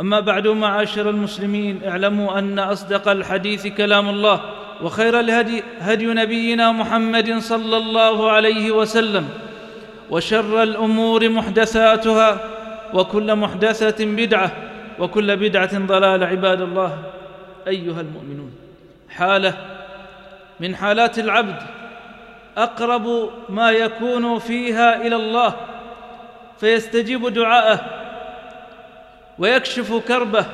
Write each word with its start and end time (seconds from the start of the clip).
أما 0.00 0.20
بعد 0.20 0.48
معاشر 0.48 1.10
المسلمين 1.10 1.80
اعلموا 1.84 2.38
أن 2.38 2.58
أصدق 2.58 3.08
الحديث 3.08 3.66
كلام 3.66 4.08
الله 4.08 4.40
وخير 4.82 5.20
الهدي 5.20 5.62
هدي 5.78 6.06
نبينا 6.06 6.72
محمد 6.72 7.38
صلى 7.38 7.76
الله 7.76 8.30
عليه 8.30 8.70
وسلم 8.70 9.28
وشر 10.10 10.62
الأمور 10.62 11.28
محدثاتها 11.28 12.40
وكل 12.94 13.36
محدثة 13.36 14.04
بدعة 14.04 14.52
وكل 14.98 15.36
بدعة 15.36 15.78
ضلالة 15.78 16.26
عباد 16.26 16.60
الله. 16.60 16.98
أيها 17.66 18.00
المؤمنون 18.00 18.52
حالة 19.08 19.54
من 20.60 20.76
حالات 20.76 21.18
العبد 21.18 21.62
أقرب 22.56 23.30
ما 23.48 23.70
يكون 23.70 24.38
فيها 24.38 25.06
إلى 25.06 25.16
الله 25.16 25.54
فيستجيب 26.60 27.28
دعاءه 27.28 28.07
ويكشف 29.38 29.92
كربه 30.08 30.46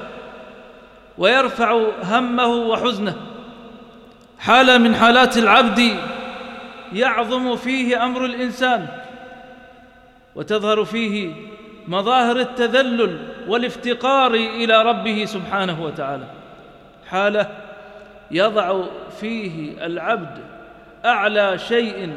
ويرفع 1.19 1.83
همه 2.02 2.47
وحزنه. 2.47 3.16
حاله 4.38 4.79
من 4.79 4.95
حالات 4.95 5.37
العبد 5.37 5.97
يعظم 6.92 7.56
فيه 7.56 8.05
أمر 8.05 8.25
الإنسان 8.25 8.87
وتظهر 10.34 10.84
فيه 10.84 11.33
مظاهر 11.89 12.37
التذلل 12.37 13.19
والافتقار 13.48 14.34
إلى 14.34 14.83
ربه 14.83 15.25
سبحانه 15.25 15.83
وتعالى. 15.84 16.25
حاله 17.06 17.48
يضع 18.30 18.84
فيه 19.20 19.87
العبد 19.87 20.39
أعلى 21.05 21.59
شيء 21.59 22.12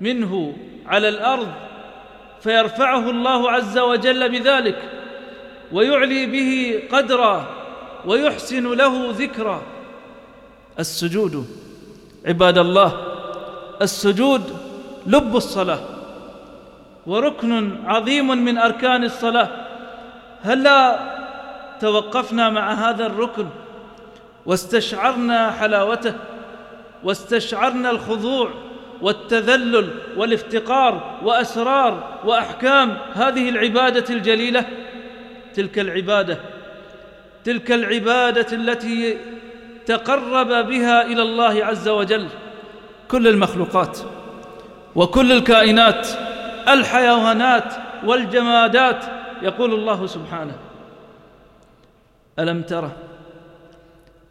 منه 0.00 0.56
على 0.86 1.08
الأرض 1.08 1.48
فيرفعه 2.40 3.10
الله 3.10 3.50
عز 3.50 3.78
وجل 3.78 4.28
بذلك. 4.28 4.99
ويعلي 5.72 6.26
به 6.26 6.82
قدرا 6.92 7.46
ويحسن 8.06 8.72
له 8.72 9.10
ذكرا 9.10 9.62
السجود 10.78 11.46
عباد 12.26 12.58
الله 12.58 12.92
السجود 13.82 14.56
لب 15.06 15.36
الصلاة 15.36 15.80
وركن 17.06 17.76
عظيم 17.86 18.28
من 18.44 18.58
أركان 18.58 19.04
الصلاة. 19.04 19.48
هلا 20.42 20.98
توقفنا 21.80 22.48
مع 22.50 22.72
هذا 22.72 23.06
الركن 23.06 23.46
واستشعرنا 24.46 25.50
حلاوته 25.50 26.14
واستشعرنا 27.04 27.90
الخضوع 27.90 28.50
والتذلل 29.02 29.90
والافتقار 30.16 31.18
وأسرار 31.24 32.20
وأحكام 32.24 32.96
هذه 33.14 33.48
العبادة 33.48 34.14
الجليلة. 34.14 34.64
تلك 35.54 35.78
العبادة 35.78 36.38
تلك 37.44 37.72
العبادة 37.72 38.46
التي 38.52 39.18
تقرب 39.86 40.48
بها 40.48 41.02
إلى 41.06 41.22
الله 41.22 41.64
عز 41.64 41.88
وجل. 41.88 42.28
كل 43.08 43.28
المخلوقات 43.28 43.98
وكل 44.96 45.32
الكائنات 45.32 46.08
الحيوانات 46.68 47.74
والجمادات 48.04 49.04
يقول 49.42 49.74
الله 49.74 50.06
سبحانه. 50.06 50.56
ألم 52.38 52.62
تر 52.62 52.90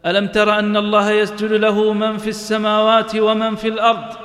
ألم 0.06 0.26
تر 0.26 0.58
أن 0.58 0.76
الله 0.76 1.10
يسجد 1.10 1.52
له 1.52 1.92
من 1.92 2.18
في 2.18 2.28
السماوات 2.28 3.16
ومن 3.16 3.56
في 3.56 3.68
الأرض؟ 3.68 4.16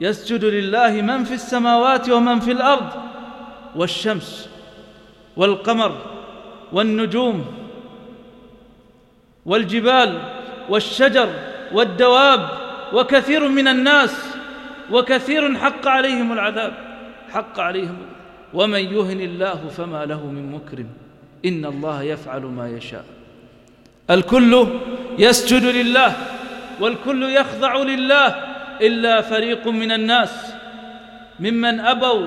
يسجد 0.00 0.44
لله 0.44 0.90
من 0.90 1.24
في 1.24 1.34
السماوات 1.34 2.10
ومن 2.10 2.40
في 2.40 2.52
الأرض 2.52 2.88
والشمس. 3.76 4.51
والقمر 5.36 5.98
والنجوم 6.72 7.44
والجبال 9.46 10.18
والشجر 10.68 11.28
والدواب 11.72 12.48
وكثير 12.92 13.48
من 13.48 13.68
الناس 13.68 14.36
وكثير 14.90 15.58
حق 15.58 15.88
عليهم 15.88 16.32
العذاب 16.32 16.72
حق 17.30 17.60
عليهم 17.60 17.96
ومن 18.54 18.80
يهن 18.80 19.20
الله 19.20 19.68
فما 19.76 20.04
له 20.04 20.26
من 20.26 20.52
مكرم 20.52 20.86
إن 21.44 21.64
الله 21.64 22.02
يفعل 22.02 22.42
ما 22.42 22.68
يشاء. 22.68 23.04
الكل 24.10 24.66
يسجد 25.18 25.64
لله 25.64 26.16
والكل 26.80 27.22
يخضع 27.22 27.76
لله 27.76 28.28
إلا 28.80 29.20
فريق 29.20 29.68
من 29.68 29.92
الناس 29.92 30.54
ممن 31.40 31.80
أبوا 31.80 32.26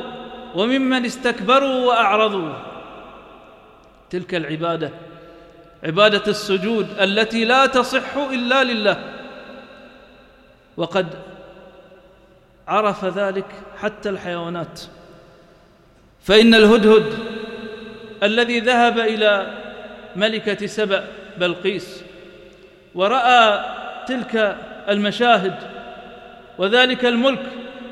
وممن 0.56 1.06
استكبروا 1.06 1.86
وأعرضوا. 1.86 2.75
تلك 4.10 4.36
العبادة 4.36 4.90
عبادة 5.84 6.24
السجود 6.28 6.88
التي 7.00 7.46
لا 7.46 7.66
تصح 7.66 8.18
إلا 8.18 8.64
لله. 8.64 9.04
وقد 10.78 11.08
عرف 12.68 13.06
ذلك 13.06 13.46
حتى 13.78 14.10
الحيوانات. 14.10 14.82
فإن 16.24 16.56
الهدهد 16.56 17.14
الذي 18.24 18.60
ذهب 18.60 19.00
إلى 19.00 19.62
ملكة 20.16 20.66
سبأ 20.68 21.08
بلقيس 21.38 22.04
ورأى 22.96 23.66
تلك 24.08 24.58
المشاهد 24.90 25.56
وذلك 26.58 27.06
الملك 27.06 27.44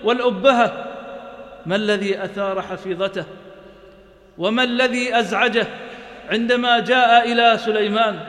والأبهة 0.03 0.85
ما 1.65 1.75
الذي 1.75 2.23
أثار 2.23 2.61
حفيظته؟ 2.61 3.25
وما 4.37 4.63
الذي 4.63 5.19
أزعجه؟ 5.19 5.67
عندما 6.29 6.79
جاء 6.79 7.31
إلى 7.31 7.57
سليمان 7.57 8.19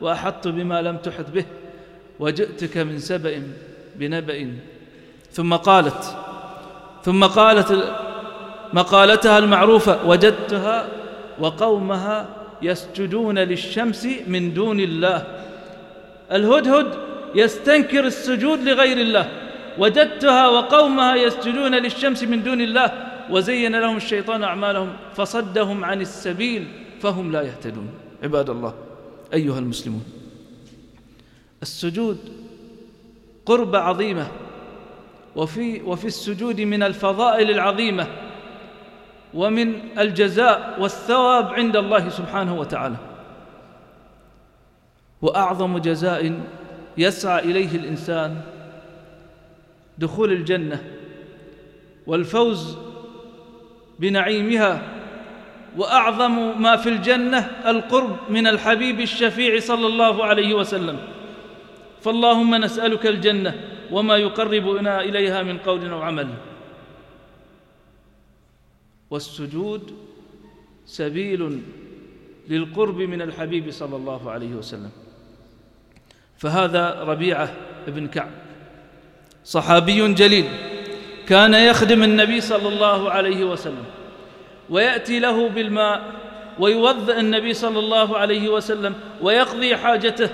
وأحطت 0.00 0.48
بما 0.48 0.82
لم 0.82 0.96
تحط 0.96 1.30
به 1.34 1.44
وجئتك 2.18 2.76
من 2.76 2.98
سبأ 2.98 3.42
بنبأ. 3.96 4.52
ثم 5.32 5.54
قالت 5.54 6.16
ثم 7.04 7.24
قالت 7.24 7.94
مقالتها 8.72 9.38
المعروفة 9.38 10.06
وجدتها 10.06 10.86
وقومها 11.38 12.26
يسجدون 12.62 13.38
للشمس 13.38 14.08
من 14.26 14.54
دون 14.54 14.80
الله. 14.80 15.26
الهدهد 16.32 16.86
يستنكر 17.34 18.04
السجود 18.04 18.68
لغير 18.68 18.98
الله. 18.98 19.28
وجدتها 19.78 20.48
وقومها 20.48 21.14
يسجدون 21.14 21.74
للشمس 21.74 22.22
من 22.22 22.42
دون 22.42 22.60
الله. 22.60 23.07
وزين 23.30 23.80
لهم 23.80 23.96
الشيطان 23.96 24.42
أعمالهم 24.44 24.96
فصدهم 25.14 25.84
عن 25.84 26.00
السبيل 26.00 26.68
فهم 27.00 27.32
لا 27.32 27.42
يهتدون. 27.42 27.90
عباد 28.22 28.50
الله 28.50 28.74
أيها 29.34 29.58
المسلمون 29.58 30.04
السجود 31.62 32.18
قربة 33.46 33.78
عظيمة 33.78 34.28
وفي 35.36 35.82
وفي 35.82 36.06
السجود 36.06 36.60
من 36.60 36.82
الفضائل 36.82 37.50
العظيمة 37.50 38.06
ومن 39.34 39.98
الجزاء 39.98 40.76
والثواب 40.80 41.46
عند 41.46 41.76
الله 41.76 42.08
سبحانه 42.08 42.60
وتعالى. 42.60 42.96
وأعظم 45.22 45.78
جزاء 45.78 46.40
يسعى 46.98 47.38
إليه 47.38 47.76
الإنسان 47.76 48.40
دخول 49.98 50.32
الجنة 50.32 50.84
والفوز 52.06 52.78
بنعيمها 53.98 54.82
وأعظم 55.76 56.62
ما 56.62 56.76
في 56.76 56.88
الجنة 56.88 57.38
القرب 57.66 58.16
من 58.30 58.46
الحبيب 58.46 59.00
الشفيع 59.00 59.60
صلى 59.60 59.86
الله 59.86 60.24
عليه 60.24 60.54
وسلم. 60.54 60.98
فاللهم 62.00 62.54
نسألك 62.54 63.06
الجنة 63.06 63.54
وما 63.90 64.16
يقربنا 64.16 65.00
إليها 65.00 65.42
من 65.42 65.58
قول 65.58 65.88
أو 65.88 66.02
عمل. 66.02 66.28
والسجود 69.10 69.92
سبيل 70.86 71.62
للقرب 72.48 72.96
من 72.96 73.22
الحبيب 73.22 73.70
صلى 73.70 73.96
الله 73.96 74.30
عليه 74.30 74.54
وسلم. 74.54 74.90
فهذا 76.38 77.02
ربيعة 77.02 77.54
بن 77.86 78.06
كعب 78.06 78.30
صحابي 79.44 80.14
جليل. 80.14 80.67
كان 81.28 81.54
يخدم 81.54 82.02
النبي 82.02 82.40
صلى 82.40 82.68
الله 82.68 83.10
عليه 83.10 83.44
وسلم 83.44 83.84
ويأتي 84.70 85.18
له 85.18 85.48
بالماء 85.48 86.02
ويوضئ 86.58 87.20
النبي 87.20 87.54
صلى 87.54 87.78
الله 87.78 88.18
عليه 88.18 88.48
وسلم 88.48 88.94
ويقضي 89.22 89.76
حاجته 89.76 90.30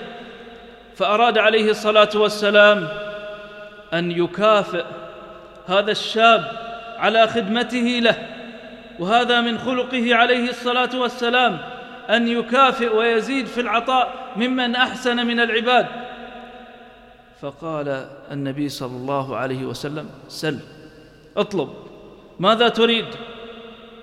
فأراد 0.95 1.37
عليه 1.37 1.71
الصلاة 1.71 2.09
والسلام 2.15 2.87
أن 3.93 4.11
يكافئ 4.11 4.83
هذا 5.67 5.91
الشاب 5.91 6.51
على 6.97 7.27
خدمته 7.27 7.99
له 8.03 8.27
وهذا 8.99 9.41
من 9.41 9.57
خلقه 9.57 10.15
عليه 10.15 10.49
الصلاة 10.49 10.99
والسلام 10.99 11.57
أن 12.09 12.27
يكافئ 12.27 12.95
ويزيد 12.95 13.45
في 13.45 13.61
العطاء 13.61 14.13
ممن 14.35 14.75
أحسن 14.75 15.27
من 15.27 15.39
العباد. 15.39 15.85
فقال 17.41 18.07
النبي 18.31 18.69
صلى 18.69 18.97
الله 18.97 19.37
عليه 19.37 19.65
وسلم 19.65 20.09
سل. 20.27 20.59
اطلب. 21.37 21.69
ماذا 22.39 22.69
تريد؟ 22.69 23.05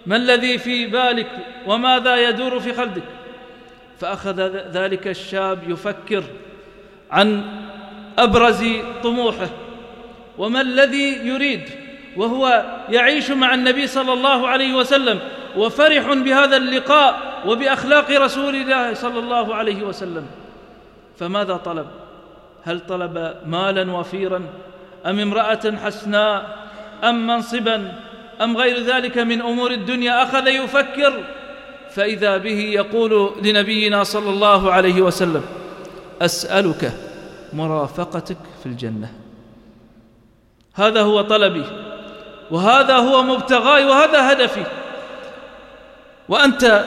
ما 0.07 0.17
الذي 0.17 0.59
في 0.59 0.87
بالك 0.87 1.31
وماذا 1.67 2.29
يدور 2.29 2.61
في 2.61 2.73
خلدك؟ 2.73 3.03
فأخذ 3.99 4.41
ذلك 4.73 5.07
الشاب 5.09 5.71
يفكر 5.71 6.25
عن 7.11 7.43
أبرز 8.19 8.65
طموحه. 9.03 9.49
وما 10.39 10.61
الذي 10.61 11.27
يريد؟ 11.27 11.63
وهو 12.17 12.65
يعيش 12.89 13.31
مع 13.31 13.55
النبي 13.55 13.87
صلى 13.87 14.13
الله 14.13 14.49
عليه 14.49 14.75
وسلم 14.75 15.19
وفرح 15.57 16.13
بهذا 16.13 16.57
اللقاء 16.57 17.43
وبأخلاق 17.47 18.11
رسول 18.11 18.55
الله 18.55 18.95
صلى 18.95 19.19
الله 19.19 19.55
عليه 19.55 19.83
وسلم. 19.83 20.27
فماذا 21.19 21.57
طلب؟ 21.57 21.87
هل 22.65 22.81
طلب 22.81 23.35
مالا 23.47 23.93
وفيرا 23.93 24.43
أم 25.07 25.19
امرأة 25.21 25.77
حسناء 25.85 26.62
أم 27.05 27.27
منصبا 27.27 27.95
أم 28.41 28.57
غير 28.57 28.81
ذلك 28.81 29.19
من 29.19 29.43
أمور 29.43 29.71
الدنيا 29.71 30.23
أخذ 30.23 30.47
يفكر 30.47 31.25
فإذا 31.91 32.37
به 32.37 32.61
يقول 32.61 33.31
لنبينا 33.43 34.05
صلى 34.05 34.31
الله 34.31 34.73
عليه 34.73 35.03
وسلم 35.03 35.43
أسألك 36.23 36.93
مرافقتك 37.53 38.37
في 38.63 38.67
الجنة. 38.67 39.13
هذا 40.75 41.01
هو 41.03 41.23
طلبي 41.23 41.65
وهذا 42.51 42.97
هو 42.97 43.23
مبتغاي 43.23 43.85
وهذا 43.85 44.33
هدفي. 44.33 44.65
وأنت 46.29 46.85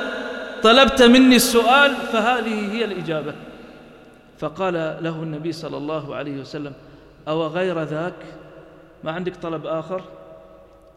طلبت 0.64 1.02
مني 1.02 1.36
السؤال 1.36 1.96
فهذه 1.96 2.72
هي 2.74 2.86
الإجابة. 2.86 3.34
فقال 4.40 4.74
له 5.02 5.24
النبي 5.24 5.52
صلى 5.52 5.78
الله 5.78 6.16
عليه 6.16 6.42
وسلم 6.42 6.74
أو 7.28 7.48
غير 7.48 7.84
ذاك؟ 7.84 8.14
ما 9.06 9.12
عندك 9.12 9.36
طلب 9.36 9.66
آخر؟ 9.66 10.02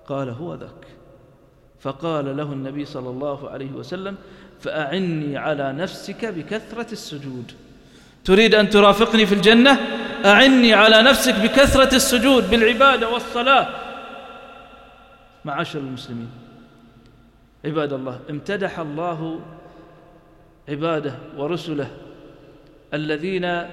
قال 0.07 0.29
هو 0.29 0.55
ذاك. 0.55 0.87
فقال 1.81 2.37
له 2.37 2.53
النبي 2.53 2.85
صلى 2.85 3.11
الله 3.11 3.51
عليه 3.51 3.73
وسلم 3.73 4.17
فأعني 4.61 5.37
على 5.37 5.73
نفسك 5.73 6.25
بكثرة 6.25 6.93
السجود. 6.93 7.53
تريد 8.25 8.55
أن 8.55 8.71
ترافقني 8.71 9.27
في 9.27 9.35
الجنة؟ 9.35 9.79
أعني 10.25 10.75
على 10.75 11.03
نفسك 11.03 11.35
بكثرة 11.35 11.95
السجود 11.95 12.51
بالعبادة 12.51 13.09
والصلاة. 13.09 13.69
معاشر 15.45 15.79
المسلمين 15.79 16.31
عباد 17.65 17.93
الله 17.93 18.21
امتدح 18.31 18.79
الله 18.79 19.41
عباده 20.69 21.15
ورسله 21.37 21.91
الذين 22.95 23.65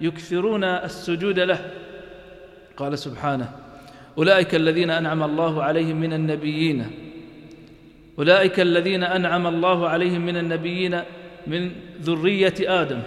يكثرون 0.00 0.64
السجود 0.64 1.38
له. 1.38 1.70
قال 2.76 2.98
سبحانه 2.98 3.52
أولئك 4.18 4.54
الذين 4.54 4.90
أنعم 4.90 5.22
الله 5.22 5.62
عليهم 5.62 5.96
من 5.96 6.12
النبيين 6.12 6.90
أولئك 8.18 8.60
الذين 8.60 9.04
أنعم 9.04 9.46
الله 9.46 9.88
عليهم 9.88 10.20
من 10.20 10.36
النبيين 10.36 11.00
من 11.46 11.72
ذرية 12.02 12.54
آدم 12.60 13.02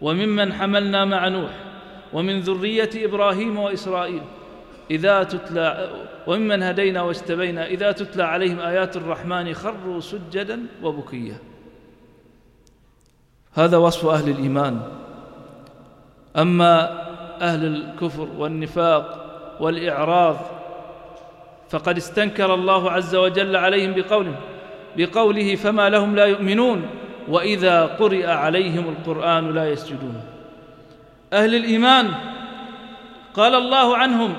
وممن 0.00 0.52
حملنا 0.52 1.04
مع 1.04 1.28
نوح 1.28 1.50
ومن 2.12 2.40
ذرية 2.40 2.90
إبراهيم 2.96 3.58
وإسرائيل 3.58 4.22
إذا 4.90 5.22
تتلى 5.22 5.90
وممن 6.26 6.62
هدينا 6.62 7.02
واستبينا 7.02 7.66
إذا 7.66 7.92
تتلى 7.92 8.22
عليهم 8.22 8.58
آيات 8.58 8.96
الرحمن 8.96 9.54
خروا 9.54 10.00
سجدا 10.00 10.66
وبكيا 10.82 11.36
هذا 13.52 13.76
وصف 13.76 14.06
أهل 14.06 14.30
الإيمان. 14.30 14.80
أما 16.36 17.03
أهل 17.40 17.64
الكفر 17.66 18.28
والنفاق 18.38 19.24
والإعراض 19.60 20.36
فقد 21.70 21.96
استنكر 21.96 22.54
الله 22.54 22.90
عز 22.90 23.14
وجل 23.14 23.56
عليهم 23.56 23.92
بقوله 23.92 24.34
بقوله 24.96 25.54
فما 25.54 25.88
لهم 25.88 26.16
لا 26.16 26.24
يؤمنون 26.24 26.86
وإذا 27.28 27.84
قرئ 27.84 28.26
عليهم 28.26 28.88
القرآن 28.88 29.54
لا 29.54 29.70
يسجدون. 29.70 30.20
أهل 31.32 31.54
الإيمان 31.54 32.10
قال 33.34 33.54
الله 33.54 33.96
عنهم 33.96 34.34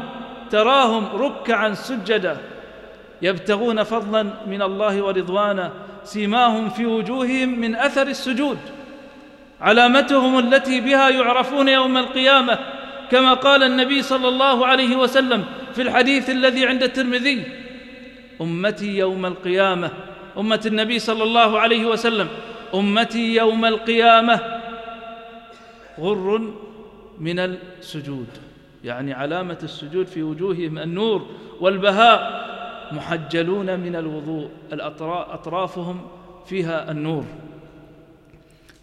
تراهم 0.49 1.07
ركعا 1.15 1.73
سجدا 1.73 2.37
يبتغون 3.21 3.83
فضلا 3.83 4.23
من 4.47 4.61
الله 4.61 5.01
ورضوانا 5.01 5.71
سيماهم 6.03 6.69
في 6.69 6.85
وجوههم 6.85 7.59
من 7.59 7.75
أثر 7.75 8.07
السجود. 8.07 8.57
علامتهم 9.61 10.39
التي 10.39 10.81
بها 10.81 11.09
يعرفون 11.09 11.67
يوم 11.67 11.97
القيامة 11.97 12.59
كما 13.11 13.33
قال 13.33 13.63
النبي 13.63 14.01
صلى 14.01 14.27
الله 14.27 14.67
عليه 14.67 14.95
وسلم 14.95 15.45
في 15.73 15.81
الحديث 15.81 16.29
الذي 16.29 16.65
عند 16.65 16.83
الترمذي 16.83 17.43
أمتي 18.41 18.97
يوم 18.97 19.25
القيامة. 19.25 19.91
أمة 20.37 20.61
النبي 20.65 20.99
صلى 20.99 21.23
الله 21.23 21.59
عليه 21.59 21.85
وسلم 21.85 22.27
أمتي 22.73 23.35
يوم 23.35 23.65
القيامة. 23.65 24.39
غر 25.99 26.53
من 27.19 27.39
السجود 27.39 28.27
يعني 28.83 29.13
علامة 29.13 29.57
السجود 29.63 30.07
في 30.07 30.23
وجوههم 30.23 30.77
النور 30.77 31.27
والبهاء 31.59 32.45
محجلون 32.91 33.79
من 33.79 33.95
الوضوء 33.95 34.49
أطرافهم 34.71 36.07
فيها 36.45 36.91
النور. 36.91 37.25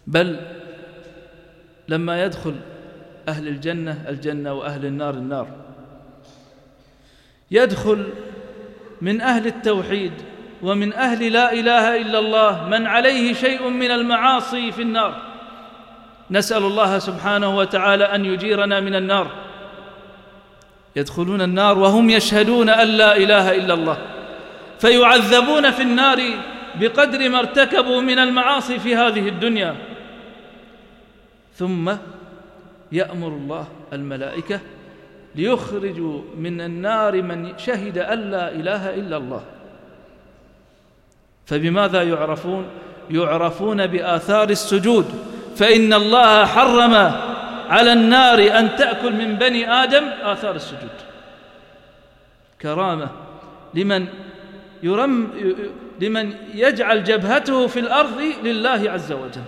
بل 0.07 0.39
لما 1.87 2.23
يدخل 2.23 2.55
أهل 3.27 3.47
الجنة 3.47 4.05
الجنة 4.09 4.53
وأهل 4.53 4.85
النار 4.85 5.13
النار. 5.13 5.47
يدخل 7.51 8.07
من 9.01 9.21
أهل 9.21 9.47
التوحيد 9.47 10.11
ومن 10.61 10.93
أهل 10.93 11.33
لا 11.33 11.53
إله 11.53 12.01
إلا 12.01 12.19
الله 12.19 12.67
من 12.69 12.87
عليه 12.87 13.33
شيء 13.33 13.69
من 13.69 13.91
المعاصي 13.91 14.71
في 14.71 14.81
النار. 14.81 15.21
نسأل 16.31 16.63
الله 16.63 16.99
سبحانه 16.99 17.57
وتعالى 17.57 18.03
أن 18.03 18.25
يجيرنا 18.25 18.79
من 18.79 18.95
النار. 18.95 19.27
يدخلون 20.95 21.41
النار 21.41 21.77
وهم 21.79 22.09
يشهدون 22.09 22.69
أن 22.69 22.87
لا 22.87 23.17
إله 23.17 23.55
إلا 23.55 23.73
الله. 23.73 23.97
فيعذبون 24.79 25.71
في 25.71 25.81
النار 25.81 26.21
بقدر 26.75 27.29
ما 27.29 27.39
ارتكبوا 27.39 28.01
من 28.01 28.19
المعاصي 28.19 28.79
في 28.79 28.95
هذه 28.95 29.27
الدنيا. 29.27 29.75
ثم 31.55 31.93
يأمر 32.93 33.27
الله 33.27 33.67
الملائكة 33.93 34.59
ليخرجوا 35.35 36.21
من 36.37 36.61
النار 36.61 37.21
من 37.21 37.57
شهد 37.57 37.97
أن 37.97 38.31
لا 38.31 38.51
إله 38.51 38.95
إلا 38.95 39.17
الله. 39.17 39.43
فبماذا 41.45 42.03
يعرفون؟ 42.03 42.65
يعرفون 43.09 43.87
بآثار 43.87 44.49
السجود. 44.49 45.05
فإن 45.55 45.93
الله 45.93 46.45
حرم 46.45 46.93
على 47.69 47.93
النار 47.93 48.59
أن 48.59 48.75
تأكل 48.75 49.13
من 49.13 49.35
بني 49.35 49.71
آدم 49.71 50.03
آثار 50.23 50.55
السجود. 50.55 50.97
كرامة. 52.61 53.09
لمن 53.73 54.07
يرم 54.83 55.29
لمن 56.01 56.33
يجعل 56.53 57.03
جبهته 57.03 57.67
في 57.67 57.79
الأرض 57.79 58.21
لله 58.43 58.91
عز 58.91 59.11
وجل. 59.11 59.43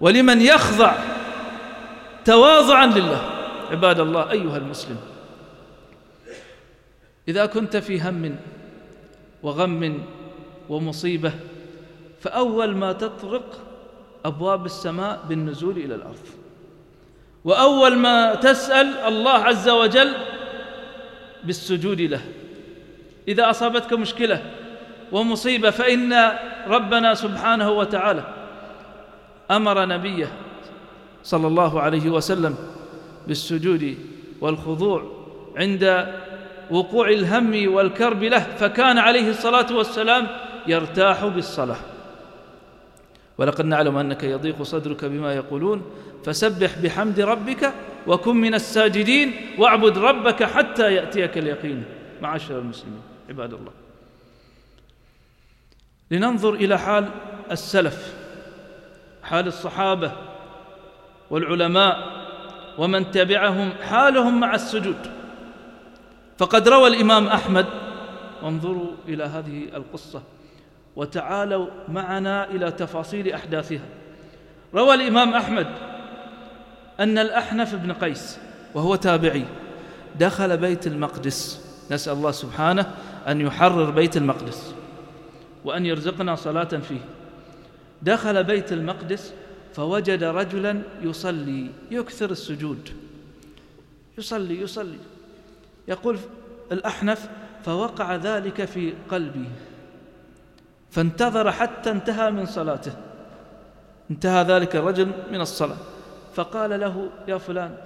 ولمن 0.00 0.40
يخضع 0.40 0.92
تواضعا 2.24 2.86
لله. 2.86 3.30
عباد 3.70 4.00
الله 4.00 4.30
أيها 4.30 4.56
المسلم 4.56 4.96
إذا 7.28 7.46
كنت 7.46 7.76
في 7.76 8.00
هم 8.00 8.36
وغم 9.42 10.04
ومصيبة 10.68 11.32
فأول 12.20 12.76
ما 12.76 12.92
تطرق 12.92 13.60
أبواب 14.24 14.66
السماء 14.66 15.20
بالنزول 15.28 15.76
إلى 15.76 15.94
الأرض. 15.94 16.26
وأول 17.44 17.96
ما 17.96 18.34
تسأل 18.34 18.86
الله 18.86 19.32
عز 19.32 19.68
وجل 19.68 20.12
بالسجود 21.44 22.00
له. 22.00 22.20
إذا 23.28 23.50
أصابتك 23.50 23.92
مشكلة 23.92 24.42
ومصيبة 25.12 25.70
فإن 25.70 26.32
ربنا 26.66 27.14
سبحانه 27.14 27.70
وتعالى 27.70 28.24
أمر 29.50 29.84
نبيه 29.86 30.32
صلى 31.24 31.46
الله 31.46 31.80
عليه 31.80 32.10
وسلم 32.10 32.56
بالسجود 33.28 33.98
والخضوع 34.40 35.12
عند 35.56 36.14
وقوع 36.70 37.08
الهم 37.08 37.74
والكرب 37.74 38.22
له 38.22 38.40
فكان 38.40 38.98
عليه 38.98 39.30
الصلاة 39.30 39.76
والسلام 39.76 40.26
يرتاح 40.66 41.24
بالصلاة. 41.24 41.76
ولقد 43.38 43.64
نعلم 43.64 43.96
أنك 43.96 44.24
يضيق 44.24 44.62
صدرك 44.62 45.04
بما 45.04 45.34
يقولون 45.34 45.82
فسبح 46.24 46.78
بحمد 46.78 47.20
ربك 47.20 47.72
وكن 48.06 48.36
من 48.36 48.54
الساجدين 48.54 49.32
واعبد 49.58 49.98
ربك 49.98 50.42
حتى 50.42 50.94
يأتيك 50.94 51.38
اليقين. 51.38 51.84
معاشر 52.22 52.58
المسلمين 52.58 53.00
عباد 53.28 53.52
الله. 53.52 53.72
لننظر 56.10 56.54
إلى 56.54 56.78
حال 56.78 57.08
السلف 57.50 58.14
حال 59.22 59.46
الصحابة 59.46 60.12
والعلماء 61.30 62.24
ومن 62.78 63.10
تبعهم 63.10 63.70
حالهم 63.82 64.40
مع 64.40 64.54
السجود. 64.54 64.96
فقد 66.38 66.68
روى 66.68 66.88
الإمام 66.88 67.26
أحمد 67.26 67.66
وانظروا 68.42 68.90
إلى 69.08 69.24
هذه 69.24 69.62
القصة 69.74 70.22
وتعالوا 70.96 71.66
معنا 71.88 72.50
إلى 72.50 72.70
تفاصيل 72.70 73.32
أحداثها. 73.32 73.86
روى 74.74 74.94
الإمام 74.94 75.34
أحمد 75.34 75.66
أن 77.00 77.18
الأحنف 77.18 77.74
بن 77.74 77.92
قيس 77.92 78.38
وهو 78.74 78.94
تابعي 78.94 79.44
دخل 80.18 80.56
بيت 80.56 80.86
المقدس. 80.86 81.64
نسأل 81.90 82.12
الله 82.12 82.30
سبحانه 82.30 82.94
أن 83.28 83.40
يحرر 83.40 83.90
بيت 83.90 84.16
المقدس 84.16 84.74
وأن 85.64 85.86
يرزقنا 85.86 86.34
صلاة 86.34 86.64
فيه. 86.64 87.00
دخل 88.02 88.44
بيت 88.44 88.72
المقدس 88.72 89.34
فوجد 89.74 90.24
رجلا 90.24 90.82
يصلي 91.02 91.70
يكثر 91.90 92.30
السجود. 92.30 92.88
يصلي 94.18 94.60
يصلي. 94.60 94.98
يقول 95.88 96.18
الأحنف 96.72 97.28
فوقع 97.64 98.16
ذلك 98.16 98.64
في 98.64 98.94
قلبي. 99.10 99.48
فانتظر 100.90 101.52
حتى 101.52 101.90
انتهى 101.90 102.30
من 102.30 102.46
صلاته. 102.46 102.92
انتهى 104.10 104.44
ذلك 104.44 104.76
الرجل 104.76 105.10
من 105.30 105.40
الصلاة. 105.40 105.76
فقال 106.34 106.80
له 106.80 107.10
يا 107.28 107.38
فلان 107.38 107.76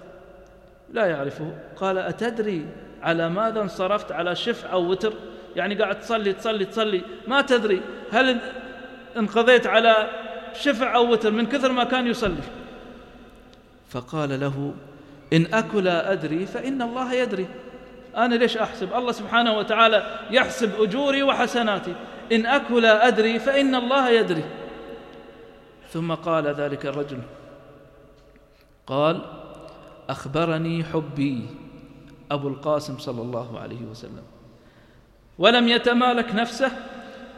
لا 0.93 1.07
يعرفه. 1.07 1.59
قال 1.77 1.99
أتدري 1.99 2.67
على 3.03 3.29
ماذا 3.29 3.61
انصرفت؟ 3.61 4.13
على 4.13 4.37
شفع 4.37 4.73
أو 4.73 4.91
وتر؟ 4.91 5.13
يعني 5.57 5.75
قاعد 5.75 6.01
تصلي 6.01 6.33
تصلي 6.33 6.65
تصلي. 6.65 7.03
ما 7.29 7.41
تدري 7.41 7.81
هل 8.11 8.41
انقضيت 9.17 9.67
على 9.67 10.11
شفع 10.61 10.95
أو 10.95 11.13
وتر 11.13 11.31
من 11.31 11.47
كثر 11.47 11.73
ما 11.73 11.85
كان 11.85 12.07
يصلي. 12.07 12.43
فقال 13.89 14.41
له 14.41 14.75
إن 15.33 15.55
أكل 15.55 15.89
أدري 15.89 16.47
فإن 16.47 16.83
الله 16.83 17.15
يدري. 17.15 17.49
أنا 18.17 18.35
ليش 18.35 18.57
أحسب؟ 18.57 18.95
الله 18.95 19.13
سبحانه 19.13 19.59
وتعالى 19.59 20.19
يحسب 20.31 20.81
أجوري 20.81 21.23
وحسناتي. 21.23 21.95
إن 22.33 22.47
أكل 22.47 22.87
أدري 22.87 23.39
فإن 23.39 23.75
الله 23.75 24.11
يدري. 24.11 24.45
ثم 25.91 26.15
قال 26.15 26.47
ذلك 26.47 26.87
الرجل. 26.87 27.21
قال 28.87 29.21
أخبرني 30.09 30.85
حبي 30.85 31.47
أبو 32.31 32.49
القاسم 32.49 32.99
صلى 32.99 33.23
الله 33.23 33.61
عليه 33.61 33.83
وسلم. 33.91 34.23
ولم 35.39 35.69
يتمالك 35.69 36.35
نفسه 36.35 36.73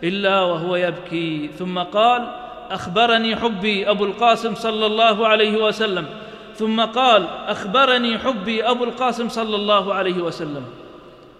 إلا 0.02 0.40
وهو 0.40 0.76
يبكي. 0.76 1.48
ثم 1.58 1.78
قال 1.78 2.39
أخبرني 2.70 3.36
حبي 3.36 3.90
أبو 3.90 4.04
القاسم 4.04 4.54
صلى 4.54 4.86
الله 4.86 5.28
عليه 5.28 5.64
وسلم. 5.64 6.06
ثم 6.54 6.80
قال 6.80 7.28
أخبرني 7.28 8.18
حبي 8.18 8.64
أبو 8.64 8.84
القاسم 8.84 9.28
صلى 9.28 9.56
الله 9.56 9.94
عليه 9.94 10.22
وسلم. 10.22 10.64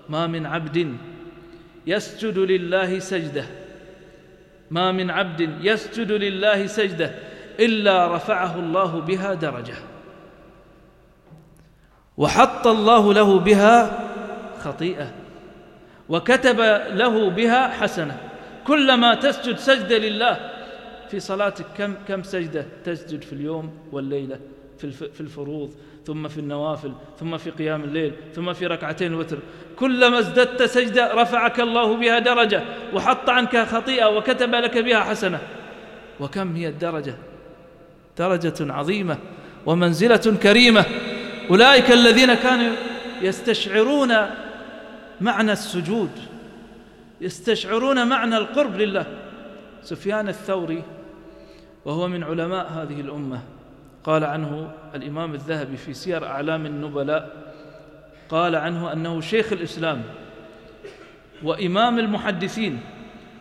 ما 0.09 0.27
من 0.27 0.47
عبد 0.47 0.97
يسجد 1.87 2.39
لله 2.39 2.99
سجدة. 2.99 3.45
ما 4.71 4.93
من 4.93 5.11
عبد 5.11 5.51
يسجد 5.61 6.13
لله 6.13 6.67
سجدة 6.67 7.15
إلا 7.61 8.17
رفعه 8.17 8.59
الله 8.59 9.01
بها 9.01 9.35
درجة. 9.35 9.75
وحط 12.17 12.67
الله 12.67 13.15
له 13.15 13.39
بها 13.39 14.01
خطيئة. 14.65 15.13
وكتب 16.09 16.61
له 16.91 17.31
بها 17.31 17.69
حسنة. 17.69 18.17
كلما 18.67 19.15
تسجد 19.15 19.57
سجدة 19.57 19.99
لله 19.99 20.50
في 21.11 21.21
صلاتك 21.21 21.67
كم 21.79 21.95
كم 22.09 22.23
سجدة 22.23 22.67
تسجد 22.85 23.23
في 23.23 23.33
اليوم 23.33 23.71
والليلة؟ 23.93 24.39
في 24.79 25.21
الفروض 25.21 25.75
ثم 26.07 26.29
في 26.29 26.39
النوافل 26.39 26.93
ثم 27.21 27.37
في 27.37 27.51
قيام 27.51 27.85
الليل 27.85 28.13
ثم 28.35 28.53
في 28.53 28.67
ركعتين 28.67 29.13
الوتر 29.13 29.39
كلما 29.77 30.19
ازددت 30.19 30.63
سجدة 30.63 31.15
رفعك 31.15 31.61
الله 31.61 31.97
بها 31.97 32.19
درجة 32.19 32.63
وحط 32.95 33.31
عنك 33.31 33.57
خطيئة 33.57 34.17
وكتب 34.17 34.55
لك 34.55 34.79
بها 34.79 35.01
حسنة. 35.01 35.39
وكم 36.21 36.57
هي 36.57 36.69
الدرجة؟ 36.69 37.15
درجة 38.19 38.73
عظيمة 38.73 39.19
ومنزلة 39.67 40.37
كريمة. 40.43 40.85
أولئك 41.51 41.91
الذين 41.91 42.35
كانوا 42.35 42.73
يستشعرون 43.23 44.15
معنى 45.21 45.53
السجود 45.53 46.11
يستشعرون 47.21 48.09
معنى 48.09 48.37
القرب 48.37 48.77
لله. 48.77 49.07
سفيان 49.83 50.29
الثوري 50.29 50.83
وهو 51.85 52.09
من 52.09 52.25
علماء 52.25 52.73
هذه 52.73 53.01
الأمة. 53.01 53.43
قال 54.05 54.25
عنه 54.25 54.73
الإمام 54.95 55.35
الذهبي 55.35 55.77
في 55.77 55.95
سير 55.95 56.27
أعلام 56.27 56.67
النبلاء 56.67 57.53
قال 58.29 58.57
عنه 58.57 58.93
أنه 58.93 59.21
شيخ 59.21 59.53
الإسلام 59.53 60.03
وإمام 61.43 61.99
المحدثين 61.99 62.81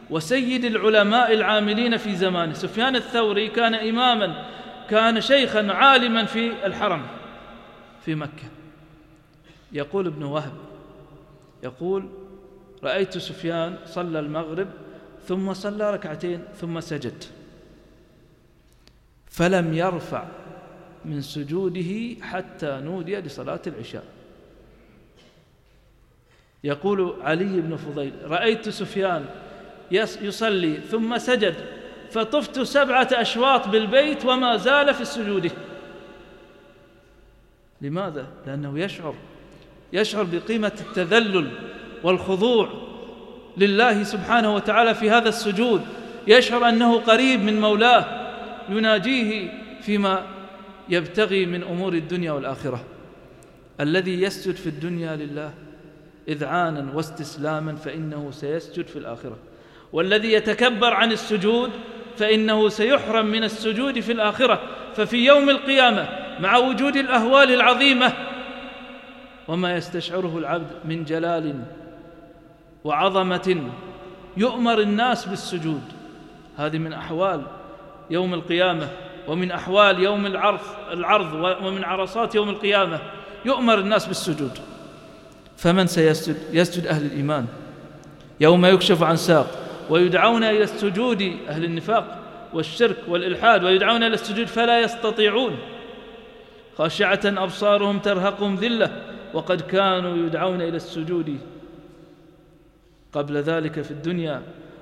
وسيد 0.09 0.65
العلماء 0.65 1.33
العاملين 1.33 1.97
في 1.97 2.15
زمانه. 2.15 2.53
سفيان 2.53 2.95
الثوري 2.95 3.47
كان 3.47 3.73
إماما 3.73 4.45
كان 4.89 5.21
شيخا 5.21 5.73
عالما 5.73 6.25
في 6.25 6.65
الحرم 6.65 7.01
في 8.05 8.15
مكة. 8.15 8.49
يقول 9.71 10.07
ابن 10.07 10.23
وهب 10.23 10.53
يقول 11.63 12.09
رأيت 12.83 13.17
سفيان 13.17 13.75
صلى 13.85 14.19
المغرب 14.19 14.67
ثم 15.27 15.53
صلى 15.53 15.93
ركعتين 15.93 16.43
ثم 16.55 16.79
سجد. 16.79 17.23
فلم 19.29 19.73
يرفع 19.73 20.23
من 21.05 21.21
سجوده 21.21 22.15
حتى 22.21 22.79
نودي 22.83 23.17
لصلاة 23.17 23.61
العشاء. 23.67 24.03
يقول 26.63 27.15
علي 27.21 27.61
بن 27.61 27.75
فضيل 27.75 28.13
رأيت 28.23 28.69
سفيان 28.69 29.25
يصلي 30.21 30.77
ثم 30.77 31.17
سجد 31.17 31.55
فطفت 32.11 32.59
سبعة 32.59 33.07
أشواط 33.11 33.67
بالبيت 33.67 34.25
وما 34.25 34.57
زال 34.57 34.93
في 34.93 35.01
السجود. 35.01 35.51
لماذا؟ 37.81 38.27
لأنه 38.47 38.79
يشعر 38.79 39.15
يشعر 39.93 40.23
بقيمة 40.23 40.71
التذلل 40.81 41.51
والخضوع 42.03 42.69
لله 43.57 44.03
سبحانه 44.03 44.55
وتعالى 44.55 44.95
في 44.95 45.09
هذا 45.09 45.29
السجود. 45.29 45.81
يشعر 46.27 46.69
أنه 46.69 46.99
قريب 46.99 47.41
من 47.41 47.61
مولاه. 47.61 48.18
يناجيه 48.71 49.49
فيما 49.81 50.25
يبتغي 50.89 51.45
من 51.45 51.63
أمور 51.63 51.93
الدنيا 51.93 52.31
والآخرة. 52.31 52.83
الذي 53.79 54.21
يسجد 54.21 54.55
في 54.55 54.67
الدنيا 54.67 55.15
لله 55.15 55.53
إذعانا 56.27 56.91
واستسلاما 56.93 57.75
فإنه 57.75 58.31
سيسجد 58.31 58.87
في 58.87 58.95
الآخرة. 58.95 59.37
والذي 59.93 60.33
يتكبر 60.33 60.93
عن 60.93 61.11
السجود 61.11 61.71
فإنه 62.17 62.69
سيحرم 62.69 63.25
من 63.25 63.43
السجود 63.43 63.99
في 63.99 64.11
الآخرة. 64.11 64.61
ففي 64.95 65.25
يوم 65.25 65.49
القيامة 65.49 66.09
مع 66.39 66.57
وجود 66.57 66.95
الأهوال 66.95 67.53
العظيمة 67.53 68.13
وما 69.47 69.75
يستشعره 69.75 70.37
العبد 70.37 70.71
من 70.85 71.03
جلال 71.03 71.63
وعظمة 72.83 73.71
يؤمر 74.37 74.79
الناس 74.79 75.25
بالسجود. 75.25 75.83
هذه 76.57 76.77
من 76.77 76.93
أحوال 76.93 77.41
يوم 78.09 78.33
القيامة 78.33 78.89
ومن 79.27 79.51
أحوال 79.51 80.03
يوم 80.03 80.25
العرض 80.25 80.59
العرض 80.91 81.33
ومن 81.65 81.83
عرصات 81.83 82.35
يوم 82.35 82.49
القيامة 82.49 82.99
يؤمر 83.45 83.79
الناس 83.79 84.05
بالسجود. 84.05 84.59
فمن 85.57 85.87
سيسجد؟ 85.87 86.37
يسجد 86.51 86.87
أهل 86.87 87.05
الإيمان. 87.05 87.45
يوم 88.39 88.65
يكشف 88.65 89.03
عن 89.03 89.15
ساق 89.15 89.47
ويدعون 89.89 90.43
إلى 90.43 90.63
السجود 90.63 91.21
أهل 91.49 91.65
النفاق 91.65 92.19
والشرك 92.53 92.97
والإلحاد 93.07 93.63
ويدعون 93.63 94.03
إلى 94.03 94.13
السجود 94.13 94.47
فلا 94.47 94.79
يستطيعون. 94.79 95.57
خاشعة 96.77 97.19
أبصارهم 97.25 97.99
ترهقهم 97.99 98.55
ذلة 98.55 99.01
وقد 99.33 99.61
كانوا 99.61 100.17
يدعون 100.17 100.61
إلى 100.61 100.77
السجود 100.77 101.37
قبل 103.13 103.37
ذلك 103.37 103.81
في 103.81 103.91
الدنيا 103.91 104.41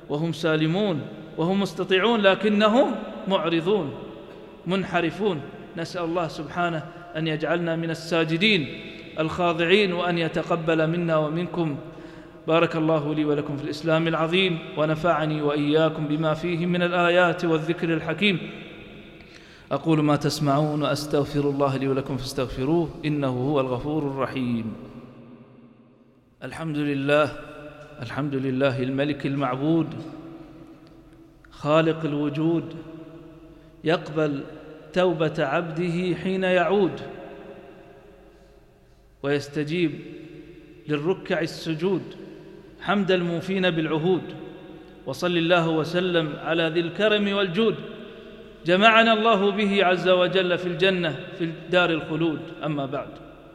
وهم 0.10 0.34
سالمون. 0.34 1.02
وهم 1.38 1.62
مستطيعون 1.62 2.20
لكنهم 2.20 2.96
معرضون 3.28 3.94
منحرفون. 4.68 5.42
نسأل 5.78 6.04
الله 6.04 6.28
سبحانه 6.28 6.86
أن 7.16 7.28
يجعلنا 7.28 7.76
من 7.76 7.90
الساجدين 7.90 8.68
الخاضعين 9.20 9.94
وأن 9.94 10.18
يتقبل 10.18 10.88
منا 10.88 11.18
ومنكم. 11.18 11.76
بارك 12.48 12.76
الله 12.76 13.14
لي 13.14 13.26
ولكم 13.26 13.58
في 13.58 13.64
الإسلام 13.64 14.08
العظيم 14.08 14.60
ونفعني 14.78 15.42
وإياكم 15.42 16.08
بما 16.08 16.34
فيه 16.34 16.66
من 16.66 16.82
الآيات 16.82 17.46
والذكر 17.46 17.94
الحكيم. 17.94 18.40
أقول 19.72 20.04
ما 20.04 20.16
تسمعون 20.16 20.82
وأستغفر 20.82 21.50
الله 21.50 21.78
لي 21.78 21.88
ولكم 21.88 22.18
فاستغفروه 22.18 22.90
إنه 23.06 23.28
هو 23.28 23.60
الغفور 23.60 24.04
الرحيم. 24.04 24.74
الحمد 26.44 26.78
لله 26.78 27.32
الحمد 28.02 28.36
لله 28.36 28.84
الملك 28.84 29.26
المعبود 29.26 29.88
خالق 31.58 32.06
الوجود 32.06 32.76
يقبل 33.84 34.44
توبة 34.94 35.34
عبده 35.40 36.16
حين 36.16 36.44
يعود 36.44 37.02
ويستجيب 39.24 39.92
للركع 40.88 41.42
السجود 41.42 42.02
حمد 42.82 43.12
الموفين 43.12 43.70
بالعهود 43.72 44.22
وصل 45.06 45.38
الله 45.38 45.70
وسلم 45.70 46.34
على 46.44 46.68
ذي 46.70 46.80
الكرم 46.80 47.34
والجود. 47.34 47.76
جمعنا 48.66 49.14
الله 49.14 49.52
به 49.52 49.86
عز 49.86 50.10
وجل 50.10 50.58
في 50.58 50.66
الجنة 50.66 51.16
في 51.40 51.52
دار 51.70 51.90
الخلود. 51.90 52.40
أما 52.66 52.86
بعد 52.86 53.08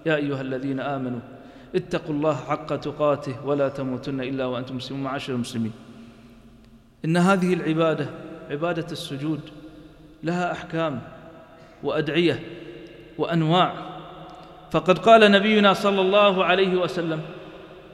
يا 0.07 0.17
أيها 0.17 0.41
الذين 0.41 0.81
آمنوا 0.81 1.21
اتقوا 1.75 2.15
الله 2.15 2.35
حق 2.35 2.77
تقاته 2.77 3.47
ولا 3.47 3.69
تموتن 3.69 4.21
إلا 4.21 4.47
وأنتم 4.47 4.77
مسلمون. 4.77 5.03
معاشر 5.05 5.33
المسلمين. 5.33 5.73
إن 7.05 7.17
هذه 7.17 7.55
العبادة 7.55 8.07
عبادة 8.51 8.87
السجود 8.93 9.41
لها 10.23 10.53
أحكام 10.53 11.01
وأدعية 11.83 12.41
وأنواع. 13.19 13.75
فقد 14.71 14.99
قال 14.99 15.31
نبينا 15.31 15.73
صلى 15.73 16.01
الله 16.01 16.45
عليه 16.45 16.77
وسلم 16.77 17.21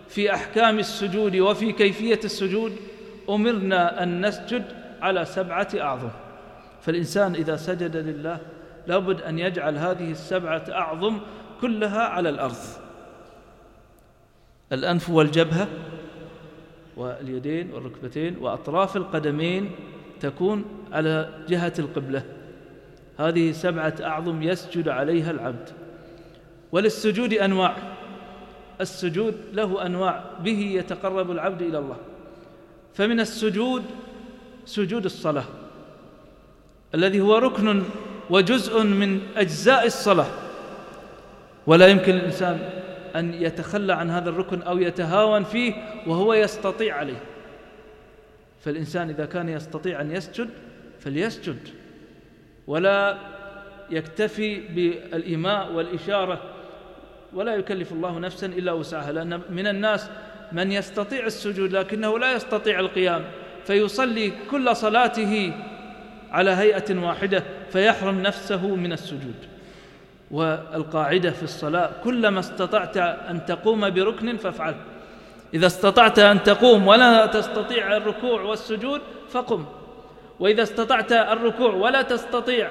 في 0.09 0.35
أحكام 0.35 0.79
السجود 0.79 1.37
وفي 1.37 1.73
كيفية 1.73 2.21
السجود 2.25 2.77
أمرنا 3.29 4.03
أن 4.03 4.27
نسجد 4.27 4.65
على 5.01 5.25
سبعة 5.25 5.69
أعظم. 5.81 6.11
فالإنسان 6.83 7.35
إذا 7.35 7.57
سجد 7.57 7.97
لله 7.97 8.39
لابد 8.87 9.23
أن 9.23 9.39
يجعل 9.39 9.79
هذه 9.79 10.11
السبعة 10.11 10.65
أعظم 10.71 11.19
كلها 11.61 12.01
على 12.01 12.29
الأرض. 12.29 12.57
الأنف 14.73 15.11
والجبهة 15.11 15.69
واليدين 16.99 17.71
والركبتين 17.75 18.37
وأطراف 18.41 18.97
القدمين 18.97 19.71
تكون 20.21 20.65
على 20.93 21.29
جهة 21.49 21.73
القبلة. 21.79 22.23
هذه 23.19 23.53
سبعة 23.53 23.95
أعظم 24.01 24.43
يسجد 24.43 24.89
عليها 24.89 25.31
العبد. 25.31 25.69
وللسجود 26.73 27.33
أنواع. 27.33 27.77
السجود 28.81 29.35
له 29.53 29.87
أنواع. 29.87 30.25
به 30.45 30.61
يتقرب 30.61 31.31
العبد 31.31 31.63
إلى 31.63 31.79
الله. 31.79 31.97
فمن 32.95 33.21
السجود 33.21 33.83
سجود 34.65 35.05
الصلاة. 35.05 35.45
الذي 36.95 37.21
هو 37.21 37.39
ركن 37.39 37.83
وجزء 38.31 38.83
من 38.83 39.21
أجزاء 39.37 39.87
الصلاة. 39.87 40.27
ولا 41.67 41.87
يمكن 41.87 42.15
الإنسان 42.15 42.71
أن 43.17 43.35
يتخلى 43.35 43.93
عن 43.93 44.11
هذا 44.11 44.31
الركن 44.31 44.63
أو 44.63 44.79
يتهاون 44.79 45.45
فيه 45.45 45.75
وهو 46.07 46.35
يستطيع 46.35 46.97
عليه. 46.97 47.21
فالإنسان 48.61 49.09
إذا 49.09 49.27
كان 49.27 49.49
يستطيع 49.49 50.01
أن 50.01 50.11
يسجد 50.11 50.49
فليسجد 51.01 51.59
ولا 52.67 53.19
يكتفي 53.91 54.61
بالإيماء 54.61 55.73
والإشارة 55.73 56.43
ولا 57.33 57.55
يكلف 57.55 57.93
الله 57.93 58.19
نفسا 58.19 58.47
إلا 58.47 58.73
وسعها 58.73 59.13
لأن 59.13 59.41
من 59.51 59.67
الناس 59.67 60.11
من 60.53 60.73
يستطيع 60.73 61.27
السجود 61.27 61.73
لكنه 61.73 62.19
لا 62.19 62.33
يستطيع 62.33 62.81
القيام 62.81 63.25
فيصلي 63.65 64.33
كل 64.51 64.77
صلاته 64.77 65.53
على 66.31 66.51
هيئة 66.51 66.99
واحدة 66.99 67.45
فيحرم 67.71 68.21
نفسه 68.21 68.67
من 68.67 68.93
السجود. 68.93 69.35
والقاعدة 70.31 71.31
في 71.31 71.43
الصلاة 71.43 71.91
كلما 72.05 72.41
استطعت 72.41 72.97
أن 72.97 73.47
تقوم 73.47 73.91
بركن 73.91 74.37
فافعل. 74.37 74.75
إذا 75.55 75.67
استطعت 75.67 76.19
أن 76.19 76.43
تقوم 76.43 76.87
ولا 76.87 77.27
تستطيع 77.27 77.97
الركوع 77.97 78.43
والسجود 78.43 79.01
فقم. 79.31 79.65
وإذا 80.41 80.63
استطعت 80.63 81.13
الركوع 81.13 81.75
ولا 81.75 82.03
تستطيع 82.03 82.71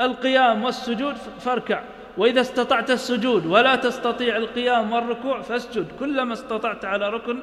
القيام 0.00 0.64
والسجود 0.64 1.14
فاركع. 1.40 1.82
وإذا 2.18 2.40
استطعت 2.40 2.90
السجود 2.90 3.46
ولا 3.46 3.76
تستطيع 3.76 4.36
القيام 4.36 4.92
والركوع 4.92 5.40
فاسجد. 5.40 5.86
كلما 6.00 6.32
استطعت 6.32 6.84
على 6.84 7.08
ركن 7.08 7.38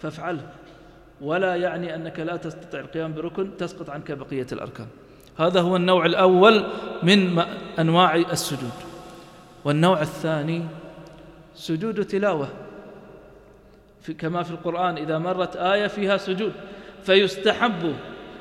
فافعله 0.00 0.46
ولا 1.20 1.56
يعني 1.56 1.94
أنك 1.94 2.20
لا 2.20 2.36
تستطيع 2.36 2.80
القيام 2.80 3.14
بركن 3.14 3.56
تسقط 3.56 3.90
عنك 3.90 4.12
بقية 4.12 4.46
الأركان. 4.52 4.86
هذا 5.38 5.60
هو 5.60 5.76
النوع 5.76 6.06
الأول 6.06 6.64
من 7.02 7.42
أنواع 7.78 8.14
السجود. 8.16 8.72
والنوع 9.64 10.00
الثاني 10.00 10.64
سجود 11.54 12.04
تلاوة. 12.04 12.48
في 14.02 14.14
كما 14.14 14.42
في 14.42 14.50
القرآن 14.50 14.96
إذا 14.96 15.18
مرت 15.18 15.56
آية 15.56 15.86
فيها 15.86 16.16
سجود. 16.16 16.52
فيستحب 17.04 17.94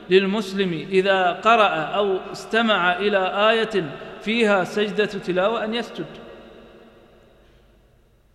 للمسلم 0.09 0.73
إذا 0.73 1.31
قرأ 1.31 1.69
أو 1.69 2.17
استمع 2.31 2.97
إلى 2.97 3.51
آية 3.51 3.91
فيها 4.21 4.63
سجدة 4.63 5.05
تلاوة 5.05 5.63
أن 5.63 5.73
يسجد. 5.73 6.05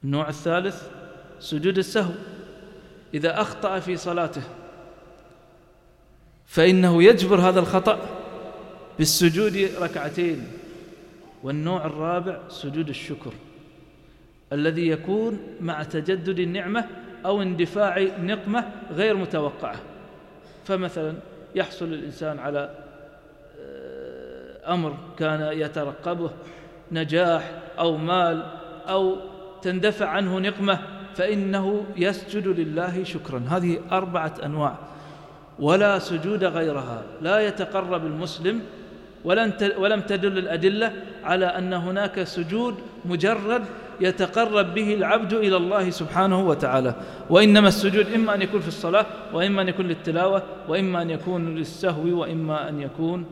النوع 0.04 0.28
الثالث 0.28 0.82
سجود 1.40 1.78
السهو. 1.78 2.12
إذا 3.14 3.40
أخطأ 3.40 3.78
في 3.78 3.96
صلاته 3.96 4.42
فإنه 6.46 7.02
يجبر 7.02 7.40
هذا 7.40 7.60
الخطأ 7.60 7.98
بالسجود 8.98 9.70
ركعتين. 9.80 10.55
والنوع 11.42 11.86
الرابع 11.86 12.38
سجود 12.48 12.88
الشكر 12.88 13.32
الذي 14.52 14.88
يكون 14.88 15.38
مع 15.60 15.82
تجدد 15.82 16.38
النعمة 16.38 16.84
أو 17.26 17.42
اندفاع 17.42 18.00
نقمة 18.20 18.64
غير 18.90 19.16
متوقعة. 19.16 19.76
فمثلا 20.64 21.14
يحصل 21.54 21.84
الإنسان 21.84 22.38
على 22.38 22.70
آه، 23.60 24.74
أمر 24.74 24.96
كان 25.18 25.58
يترقبه 25.58 26.30
نجاح 26.92 27.50
أو 27.78 27.96
مال 27.96 28.46
أو 28.88 29.16
تندفع 29.62 30.08
عنه 30.08 30.38
نقمة 30.38 30.78
فإنه 31.14 31.84
يسجد 31.96 32.48
لله 32.48 33.04
شكرا. 33.04 33.44
هذه 33.48 33.78
أربعة 33.92 34.34
أنواع 34.44 34.76
ولا 35.58 35.98
سجود 35.98 36.44
غيرها. 36.44 37.02
لا 37.20 37.40
يتقرب 37.40 38.06
المسلم 38.06 38.60
ولم 39.24 40.00
تدل 40.00 40.38
الأدلة 40.38 40.92
على 41.24 41.46
أن 41.46 41.72
هناك 41.72 42.22
سجود 42.22 42.74
مجرد 43.04 43.64
يتقرب 44.00 44.74
به 44.74 44.94
العبد 44.94 45.32
إلى 45.32 45.56
الله 45.56 45.90
سبحانه 45.90 46.48
وتعالى. 46.48 46.94
وإنما 47.30 47.68
السجود 47.68 48.12
إما 48.12 48.34
أن 48.34 48.42
يكون 48.42 48.60
في 48.60 48.68
الصلاة 48.68 49.06
وإما 49.32 49.62
أن 49.62 49.68
يكون 49.68 49.86
للتلاوة 49.88 50.42
وإما 50.68 51.02
أن 51.02 51.10
يكون 51.10 51.54
للسهو 51.54 52.20
وإما 52.20 52.68
أن 52.68 52.80
يكون 52.80 53.26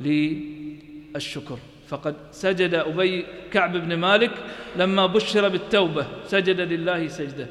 للشكر. 0.00 1.58
فقد 1.88 2.14
سجد 2.32 2.74
أبي 2.74 3.26
كعب 3.52 3.76
بن 3.76 3.96
مالك 3.96 4.30
لما 4.76 5.06
بشر 5.06 5.48
بالتوبة. 5.48 6.06
سجد 6.26 6.60
لله 6.60 7.08
سجدة. 7.08 7.46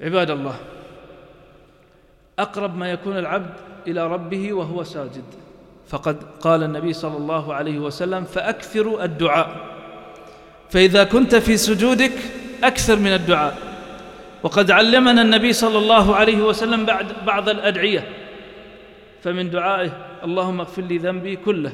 عباد 0.00 0.30
الله 0.30 0.56
أقرب 2.38 2.76
ما 2.76 2.90
يكون 2.90 3.18
العبد 3.18 3.54
إلى 3.86 4.06
ربه 4.06 4.52
وهو 4.52 4.82
ساجد. 4.84 5.24
فقد 5.88 6.16
قال 6.40 6.62
النبي 6.62 6.92
صلى 6.92 7.16
الله 7.16 7.54
عليه 7.54 7.78
وسلم 7.78 8.24
فأكثروا 8.24 9.04
الدعاء. 9.04 9.56
فإذا 10.70 11.04
كنت 11.04 11.34
في 11.34 11.56
سجودك 11.56 12.12
أكثر 12.64 12.96
من 12.96 13.14
الدعاء. 13.14 13.58
وقد 14.42 14.70
علمنا 14.70 15.22
النبي 15.22 15.52
صلى 15.52 15.78
الله 15.78 16.16
عليه 16.16 16.36
وسلم 16.36 16.84
بعد 16.84 17.06
بعض 17.26 17.48
الأدعية. 17.48 18.08
فمن 19.22 19.50
دعائه 19.50 19.90
اللهم 20.24 20.60
اغفر 20.60 20.82
لي 20.82 20.98
ذنبي 20.98 21.36
كله. 21.36 21.72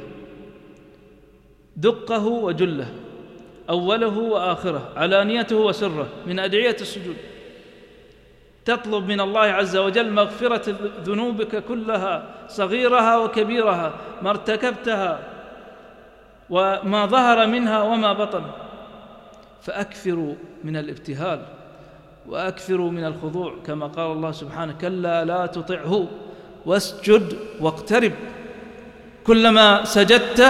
دقه 1.77 2.27
وجله. 2.27 2.89
أوله 3.71 4.19
وآخره. 4.19 4.89
علانيته 4.97 5.57
وسره. 5.57 6.07
من 6.27 6.39
أدعية 6.39 6.77
السجود. 6.81 7.17
تطلب 8.65 9.09
من 9.09 9.21
الله 9.21 9.41
عز 9.41 9.77
وجل 9.77 10.11
مغفرة 10.11 10.75
ذنوبك 11.05 11.65
كلها 11.65 12.25
صغيرها 12.49 13.19
وكبيرها 13.19 13.93
ما 14.23 14.31
ارتكبتها 14.31 15.19
وما 16.51 17.07
ظهر 17.07 17.47
منها 17.47 17.83
وما 17.83 18.13
بطن. 18.13 18.45
فأكثروا 19.63 20.35
من 20.65 20.77
الابتهال 20.77 21.41
وأكثروا 22.29 22.91
من 22.91 23.05
الخضوع 23.05 23.55
كما 23.67 23.87
قال 23.87 24.13
الله 24.13 24.33
سبحانه 24.33 24.73
كلا 24.81 25.25
لا 25.25 25.47
تطعه 25.47 26.09
واسجد 26.67 27.37
واقترب. 27.61 28.13
كلما 29.25 29.85
سجدت 29.85 30.41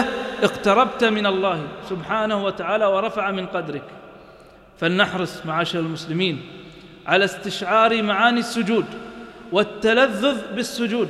اقتربت 0.42 1.05
من 1.05 1.27
الله 1.27 1.62
سبحانه 1.90 2.44
وتعالى 2.44 2.87
ورفع 2.87 3.31
من 3.31 3.46
قدرك. 3.46 3.83
فلنحرص 4.79 5.46
معاشر 5.46 5.79
المسلمين 5.79 6.63
على 7.06 7.24
استشعار 7.24 8.02
معاني 8.02 8.40
السجود 8.40 8.84
والتلذذ 9.52 10.54
بالسجود 10.54 11.08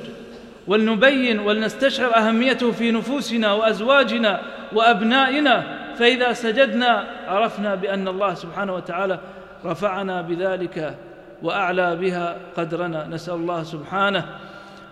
ولنبين 0.66 1.38
ولنستشعر 1.38 2.16
أهميته 2.16 2.72
في 2.72 2.90
نفوسنا 2.90 3.52
وأزواجنا 3.52 4.42
وأبنائنا 4.72 5.78
فإذا 5.98 6.32
سجدنا 6.32 7.04
عرفنا 7.28 7.74
بأن 7.74 8.08
الله 8.08 8.34
سبحانه 8.34 8.74
وتعالى 8.74 9.18
رفعنا 9.64 10.22
بذلك 10.22 10.94
وأعلى 11.42 11.96
بها 11.96 12.36
قدرنا. 12.56 13.06
نسأل 13.06 13.34
الله 13.34 13.62
سبحانه 13.62 14.24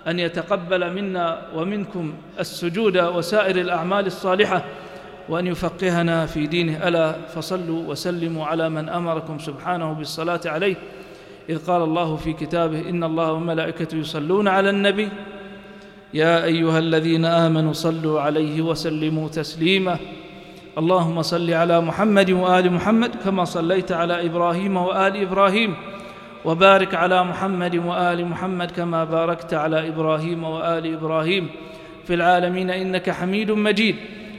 أن 0.09 0.19
يتقبل 0.19 0.93
منا 0.93 1.43
ومنكم 1.55 2.15
السجود 2.41 2.99
وسائر 2.99 3.57
الأعمال 3.57 4.07
الصالحة 4.07 4.65
وأن 5.29 5.47
يفقهنا 5.47 6.27
في 6.27 6.47
دينه. 6.47 6.89
ألا 6.89 7.13
فصلوا 7.13 7.83
وسلموا 7.87 8.47
على 8.47 8.69
من 8.69 8.89
أمركم 8.89 9.39
سبحانه 9.39 9.93
بالصلاة 9.93 10.41
عليه. 10.47 10.77
إذ 11.49 11.67
قال 11.67 11.83
الله 11.83 12.17
في 12.17 12.33
كتابه 12.33 12.89
إن 12.89 13.05
الله 13.05 13.33
وملائكته 13.33 13.97
يصلون 13.97 14.49
على 14.49 14.71
النبي. 14.71 15.09
يا 16.15 16.45
أيها 16.45 16.79
الذين 16.79 17.25
آمنوا 17.25 17.73
صلوا 17.73 18.21
عليه 18.21 18.63
وسلموا 18.63 19.29
تسليما. 19.29 19.97
اللهم 20.79 21.23
صل 21.23 21.51
على 21.51 21.81
محمد 21.81 22.31
وآل 22.31 22.73
محمد 22.73 23.11
كما 23.25 23.45
صليت 23.45 23.93
على 23.93 24.27
إبراهيم 24.27 24.77
وآل 24.77 25.17
إبراهيم. 25.17 25.75
وبارك 26.45 26.95
على 26.95 27.25
محمد 27.25 27.77
وآل 27.77 28.27
محمد 28.27 28.71
كما 28.71 29.05
باركت 29.05 29.55
على 29.55 29.89
إبراهيم 29.89 30.45
وآل 30.45 30.95
إبراهيم. 30.95 31.49
في 32.05 32.15
العالمين 32.15 32.71
إنك 32.71 33.11
حميد 33.11 33.51
مجيد. 33.51 33.97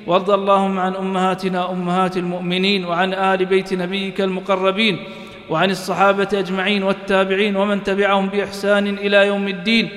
وارض 0.07 0.31
اللهم 0.31 0.79
عن 0.79 0.95
أمهاتنا 0.95 1.71
أمهات 1.71 2.17
المؤمنين 2.17 2.85
وعن 2.85 3.13
آل 3.13 3.45
بيت 3.45 3.73
نبيك 3.73 4.21
المقربين 4.21 4.99
وعن 5.49 5.69
الصحابة 5.69 6.27
أجمعين 6.33 6.83
والتابعين 6.83 7.55
ومن 7.55 7.83
تبعهم 7.83 8.27
بإحسان 8.27 8.87
إلى 8.87 9.27
يوم 9.27 9.47
الدين 9.47 9.89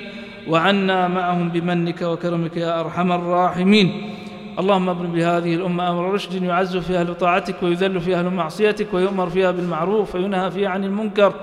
وعنا 0.47 1.07
معهم 1.07 1.49
بمنك 1.49 2.01
وكرمك 2.01 2.57
يا 2.57 2.79
أرحم 2.79 3.11
الراحمين. 3.11 4.13
اللهم 4.59 4.89
ابن 4.89 5.07
بهذه 5.07 5.55
الأمة 5.55 5.89
أمر 5.91 6.13
رشد 6.13 6.43
يعز 6.43 6.77
فيها 6.77 7.01
أهل 7.01 7.15
طاعتك 7.15 7.63
ويذل 7.63 8.01
فيها 8.01 8.19
أهل 8.19 8.29
معصيتك 8.29 8.93
ويؤمر 8.93 9.29
فيها 9.29 9.51
بالمعروف 9.51 10.15
وينهى 10.15 10.51
فيها 10.51 10.69
عن 10.69 10.83
المنكر. 10.83 11.33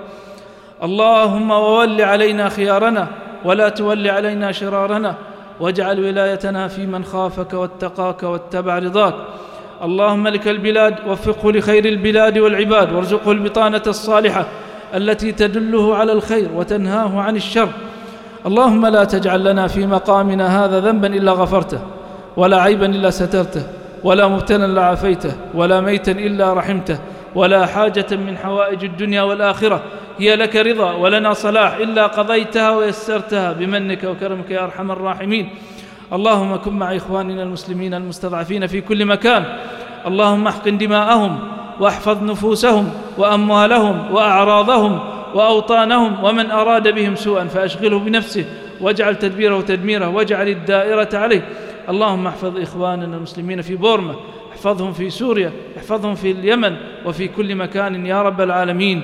اللهم 0.83 1.51
وول 1.51 2.01
علينا 2.01 2.49
خيارنا 2.49 3.07
ولا 3.45 3.69
تول 3.69 4.07
علينا 4.07 4.51
شرارنا. 4.51 5.15
واجعل 5.59 5.99
ولايتنا 5.99 6.67
في 6.67 6.85
من 6.85 7.03
خافك 7.03 7.53
واتقاك 7.53 8.23
واتبع 8.23 8.79
رضاك. 8.79 9.13
اللهم 9.83 10.27
لك 10.27 10.47
البلاد 10.47 10.95
وفقه 11.07 11.51
لخير 11.51 11.85
البلاد 11.85 12.37
والعباد 12.37 12.93
وارزقه 12.93 13.31
البطانة 13.31 13.81
الصالحة 13.87 14.45
التي 14.95 15.31
تدله 15.31 15.95
على 15.95 16.11
الخير 16.11 16.49
وتنهاه 16.55 17.21
عن 17.21 17.35
الشر. 17.35 17.69
اللهم 18.45 18.85
لا 18.85 19.03
تجعل 19.03 19.43
لنا 19.43 19.67
في 19.67 19.87
مقامنا 19.87 20.65
هذا 20.65 20.79
ذنبا 20.79 21.07
إلا 21.07 21.31
غفرته 21.31 21.79
ولا 22.37 22.61
عيبا 22.61 22.85
إلا 22.85 23.09
سترته 23.09 23.63
ولا 24.03 24.27
مبتلا 24.27 24.65
إلا 24.65 24.81
عافيته 24.81 25.31
ولا 25.53 25.81
ميتا 25.81 26.11
إلا 26.11 26.53
رحمته 26.53 26.99
ولا 27.35 27.65
حاجة 27.65 28.05
من 28.11 28.37
حوائج 28.37 28.83
الدنيا 28.83 29.21
والآخرة. 29.21 29.81
هي 30.19 30.35
لك 30.35 30.55
رضا 30.55 30.91
ولنا 30.93 31.33
صلاح 31.33 31.75
إلا 31.75 32.07
قضيتها 32.07 32.69
ويسرتها 32.69 33.51
بمنك 33.51 34.03
وكرمك 34.03 34.51
يا 34.51 34.63
أرحم 34.63 34.91
الراحمين. 34.91 35.49
اللهم 36.13 36.55
كن 36.55 36.73
مع 36.73 36.95
إخواننا 36.95 37.43
المسلمين 37.43 37.93
المستضعفين 37.93 38.67
في 38.67 38.81
كل 38.81 39.05
مكان. 39.05 39.45
اللهم 40.07 40.47
احقن 40.47 40.77
دماءهم 40.77 41.39
واحفظ 41.79 42.23
نفوسهم 42.23 42.91
وأموالهم 43.17 44.11
وأعراضهم 44.11 44.99
وأوطانهم 45.33 46.23
ومن 46.23 46.51
أراد 46.51 46.87
بهم 46.87 47.15
سوءا 47.15 47.45
فأشغله 47.45 47.99
بنفسه 47.99 48.45
واجعل 48.81 49.15
تدبيره 49.15 49.61
تدميره 49.61 50.07
واجعل 50.07 50.47
الدائرة 50.47 51.09
عليه. 51.13 51.47
اللهم 51.89 52.27
احفظ 52.27 52.57
إخواننا 52.57 53.17
المسلمين 53.17 53.61
في 53.61 53.75
بورما 53.75 54.15
احفظهم 54.51 54.93
في 54.93 55.09
سوريا 55.09 55.51
احفظهم 55.77 56.15
في 56.15 56.31
اليمن 56.31 56.75
وفي 57.05 57.27
كل 57.27 57.55
مكان 57.55 58.05
يا 58.05 58.21
رب 58.21 58.41
العالمين. 58.41 59.03